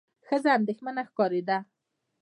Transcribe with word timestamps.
ښځه 0.27 0.49
اندېښمنه 0.57 1.01
ښکارېده. 1.09 1.57